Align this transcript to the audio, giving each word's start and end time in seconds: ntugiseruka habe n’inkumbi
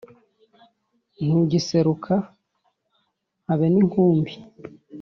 ntugiseruka 1.23 2.15
habe 3.47 3.67
n’inkumbi 3.73 4.33